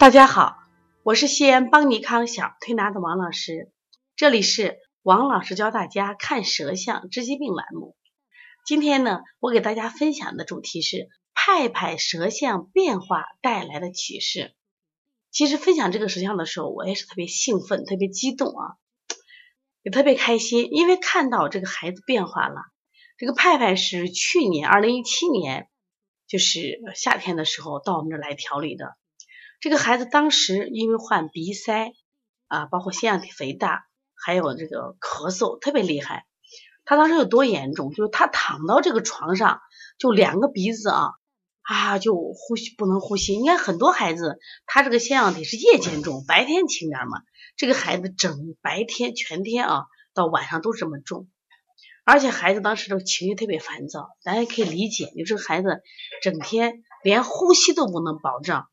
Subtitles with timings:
[0.00, 0.56] 大家好，
[1.02, 3.70] 我是西安邦尼康小推拿的王老师，
[4.16, 7.94] 这里是王老师教大家看舌象治疾病栏目。
[8.64, 14.54] 今天呢，我给大家分享的主题是派派舌象变化带来的启示。
[15.30, 18.80] 其实分享这个舌象的时候，我也是特别兴奋、特别激动啊，
[19.82, 22.62] 也特别开心，因为看到这个孩子变化了。
[23.18, 25.68] 这个派派是去年二零一七年，
[26.26, 28.96] 就是夏天的时候到我们这来调理的。
[29.60, 31.92] 这个孩子当时因为患鼻塞
[32.48, 36.24] 啊，包括腺样体肥大，还有这个咳嗽特别厉害。
[36.86, 37.92] 他当时有多严重？
[37.92, 39.60] 就是他躺到这个床上，
[39.98, 41.10] 就两个鼻子啊
[41.60, 43.36] 啊，就呼吸不能呼吸。
[43.36, 47.20] 你看很多孩子，他这个腺样体是夜间重，白天轻点嘛。
[47.58, 51.28] 这个孩子整白天全天啊，到晚上都这么重。
[52.06, 55.82] 而且孩子当时的情绪特别烦躁，咱也可以理解，就这个孩子
[56.22, 58.69] 整天连呼吸都不能保障。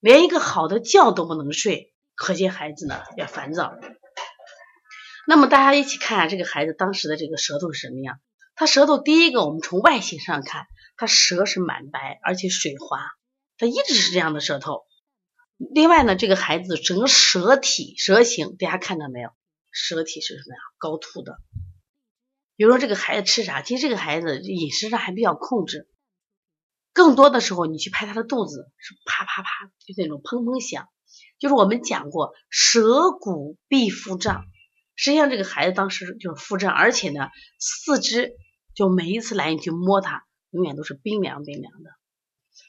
[0.00, 3.74] 连一个好的觉都不能睡，可见孩子呢也烦躁。
[5.26, 8.20] 那么大家一起看下这个孩子当时的这个舌头是什么样？
[8.54, 12.98] 他舌头第一个，我们从外形上看，他舌是满白而且水滑，
[13.56, 14.84] 他一直是这样的舌头。
[15.58, 19.30] 另外呢，这个孩子整个舌体舌形，大家看到没有？
[19.70, 20.60] 舌体是什么呀？
[20.78, 21.38] 高凸的。
[22.56, 23.62] 比如说这个孩子吃啥？
[23.62, 25.88] 其实这个孩子饮食上还比较控制。
[26.98, 30.88] 更多的时候，你去拍他的肚子，是啪啪啪，就那种砰砰响。
[31.38, 34.44] 就是我们讲过，舌骨必腹胀。
[34.96, 37.28] 实际上，这个孩子当时就是腹胀，而且呢，
[37.60, 38.32] 四肢
[38.74, 41.90] 就每一次来你去摸他，永远都是冰凉冰凉的。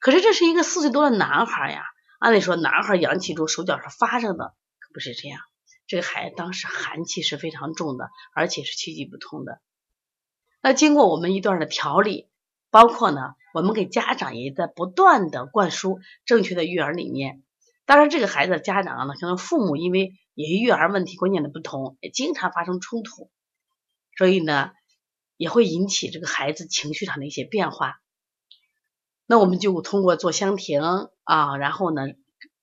[0.00, 1.82] 可是这是一个四岁多的男孩呀，
[2.18, 5.38] 按理说男孩阳气足，手脚是发热的，可不是这样。
[5.86, 9.60] 这个孩子当时寒气是非常重的，而且是气机不通的。
[10.62, 12.30] 那经过我们一段的调理。
[12.74, 17.44] 包括呢，我们给家长也在不断的灌输正确的育儿理念。
[17.86, 23.30] 当然，这个孩子家长呢，可能父母因为也育儿问题观念的不同，也经常发生冲突，
[24.18, 24.72] 所以呢，
[25.36, 28.00] 也会引起这个孩子情绪上的一些变化。
[29.24, 30.82] 那我们就通过做香庭
[31.22, 32.08] 啊，然后呢，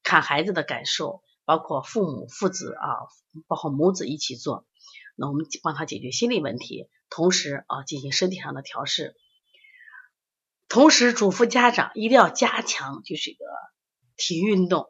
[0.04, 3.08] 看孩子的感受，包括父母、父子啊，
[3.48, 4.66] 包括母子一起做，
[5.16, 9.16] 那我们帮他解决心理问题，同时啊，进行身体上的调试。
[10.72, 13.38] 同时嘱咐家长一定要加强就是个
[14.16, 14.88] 体育运动。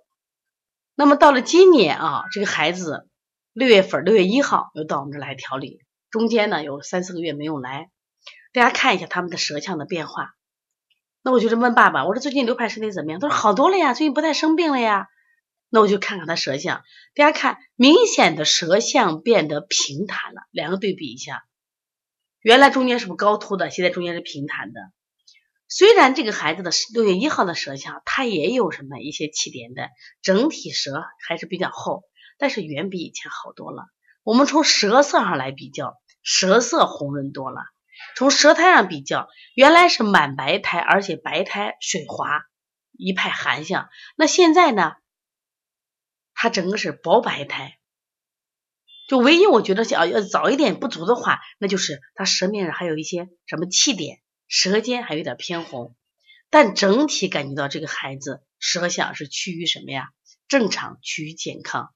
[0.94, 3.10] 那么到了今年啊，这个孩子
[3.52, 5.80] 六月份六月一号又到我们这来调理，
[6.12, 7.90] 中间呢有三四个月没有来。
[8.54, 10.36] 大家看一下他们的舌象的变化。
[11.24, 13.20] 那我就问爸爸，我说最近刘派身体怎么样？
[13.20, 15.08] 他说好多了呀，最近不太生病了呀。
[15.72, 16.84] 那我就看看他舌象，
[17.16, 21.42] 大家看明显的舌象变得平坦了，两个对比一下，
[22.42, 23.72] 原来中间是不是高凸的？
[23.72, 24.80] 现在中间是平坦的。
[25.74, 29.88] 虽然这个孩子的六月一号的舌象，他也有什么一些气点的，
[30.22, 32.04] 整体舌还是比较厚，
[32.38, 33.86] 但是远比以前好多了。
[34.24, 37.62] 我们从舌色上来比较，舌色红润多了；
[38.18, 42.42] 从舌苔上比较，原来是满白苔，而且白苔水滑，
[42.92, 43.88] 一派寒象。
[44.18, 44.96] 那现在呢，
[46.34, 47.78] 他整个是薄白苔。
[49.08, 54.20] 就唯一我觉得想要早一点不足的话，那就是他舌面上还有一些什么气点。
[54.52, 55.96] 舌尖还有点偏红，
[56.50, 60.10] 但整体感觉到这个孩子舌象是趋于什么呀？
[60.50, 61.94] 正常，趋于健康。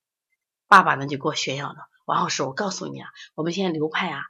[0.66, 4.22] 爸爸呢就给我炫耀了，王老师，我告诉你啊，我们现在流派啊，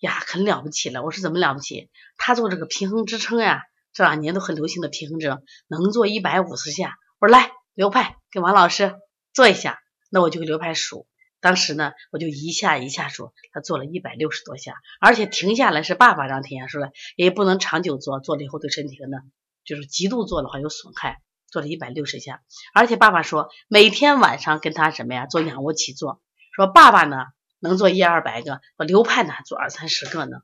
[0.00, 1.02] 呀，很了不起了。
[1.02, 1.90] 我说怎么了不起？
[2.16, 6.94] 他做这个平衡支撑呀，这两年都很流行的平衡支撑，能做一百五十下。
[7.18, 8.94] 我说来，流派给王老师
[9.34, 9.78] 做一下，
[10.08, 11.06] 那我就给流派数。
[11.40, 19.20] 当时呢，我就一下一下说，他做了一百六十多下，而且停下来是爸爸让停下，说了也不能长久做，做了以后对身体可能
[19.64, 22.42] 就是极度做的话有损害，做了一百六十下，
[22.74, 26.20] 而且爸爸说每天晚上跟他什么呀做仰卧起坐，
[26.54, 27.16] 说爸爸呢
[27.58, 30.38] 能做一二百个，我流派呢做二三十个呢，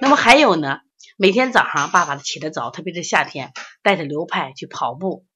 [0.00, 0.80] 那么还有呢，
[1.16, 3.52] 每天早上爸爸起得早，特别是夏天
[3.82, 5.26] 带着流派去跑步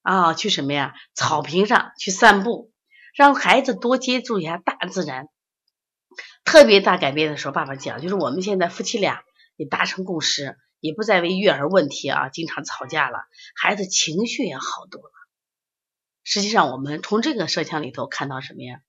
[0.00, 2.70] 啊，去什么呀草坪上去散步。
[3.14, 5.28] 让孩子多接触一下大自然，
[6.44, 9.22] 特别大改变的时候，爸爸讲，就是我们现在夫妻俩
[9.56, 13.18] 也达成共识，也不再为育儿问题啊经常吵架了，
[13.54, 15.12] 孩子情绪也好多了。
[16.24, 18.80] 实际上，我们从这个摄像里头看到什么呀？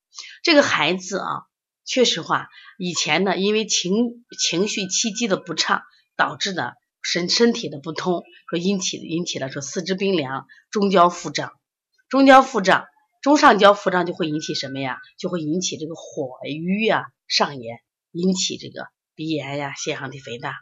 [0.41, 1.43] 这个孩子啊，
[1.85, 2.49] 确实话，
[2.79, 5.83] 以前呢，因为情情绪气机的不畅，
[6.15, 6.73] 导致的
[7.03, 11.51] 身身体的不通，说引起引起了说四肢冰凉，中焦腹胀，
[12.09, 12.87] 中焦腹胀。
[13.25, 14.99] 中上焦腹胀就会引起什么呀？
[15.17, 17.79] 就会引起这个火瘀啊上炎，
[18.11, 20.53] 引起这个鼻炎呀、腺样体肥大。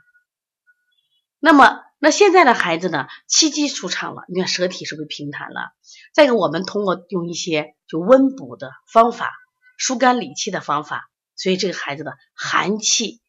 [1.39, 5.73] 那么那现在的孩子呢，气机舒畅了，你看舌体是不是平坦了？
[6.13, 9.33] 再一个，我们通过用一些就温补的方法、
[9.77, 13.19] 疏肝理气的方法，所以这个孩子的寒气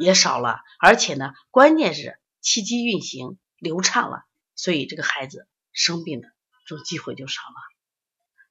[0.00, 4.24] 也少了，而且呢，关键是气机运行流畅了，
[4.56, 6.26] 所以这个孩子生病的
[6.66, 7.69] 这种机会就少了。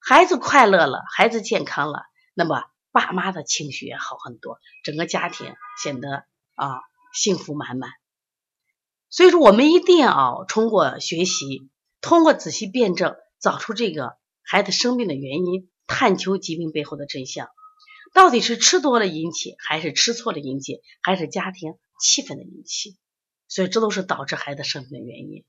[0.00, 2.02] 孩子快乐了，孩子健康了，
[2.34, 6.24] 那么爸妈的情绪也好很多，整个家庭显得
[6.54, 6.80] 啊
[7.12, 7.90] 幸福满满。
[9.08, 11.68] 所以说，我们一定要通过学习，
[12.00, 17.48] 通过仔细辩证，找出这个孩子生病的原因，探求疾病背后的真相，
[18.14, 22.96] 到底是吃多了引起，还是吃错了引起，还是家庭气氛的引起？
[23.48, 25.44] 所以这都是导致孩子生病的原因。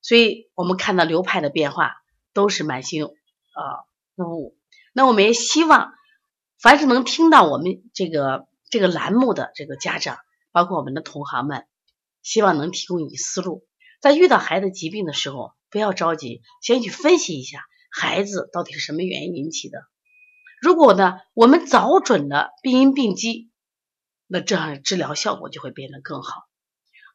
[0.00, 1.94] 所以我们看到流派的变化，
[2.32, 3.10] 都是满心啊
[4.22, 4.56] 误误。
[4.92, 5.92] 那我们也希望，
[6.60, 10.18] 凡是能听到我们这个这个栏目的这个家长，
[10.50, 11.66] 包括我们的同行们。
[12.22, 13.66] 希望能提供你思路，
[14.00, 19.80] 在遇到孩子疾病的时候，不要着急，先去分析一下孩子到底是什么原因引起的。
[20.60, 23.50] 如果呢，我们找准了病因病机，
[24.28, 26.44] 那这样治疗效果就会变得更好。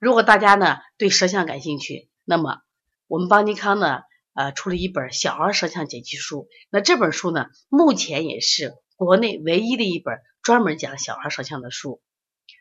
[0.01, 2.60] 如果大家呢对舌象感兴趣，那么
[3.07, 4.01] 我们邦尼康呢，
[4.38, 6.48] 呃，出了一本小儿舌象解析书。
[6.69, 12.01] 那这本书呢，目前也是国内唯一的一本专门讲小儿舌象的书。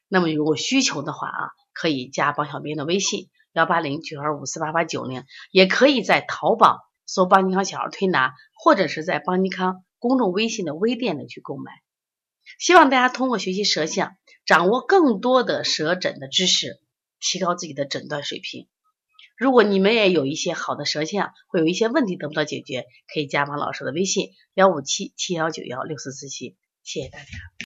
[0.09, 1.51] 那么如果需求的话啊。
[1.79, 11.71] 可以加帮小编的微信幺八零九二五四八八九零，也可以在淘宝搜邦尼康小儿推拿，或者是在邦尼康公众微信的微店里去购买。
[12.59, 16.81] 希望大家通过学习舌象，掌握更多的舌诊的知识，
[17.21, 18.69] 提高自己的诊断水平。
[19.37, 27.66] 如果你们也有一些好的舌象，会有一些问题得不到解决，可以加王老师的微信幺五七七幺九幺六四四七，谢谢大家。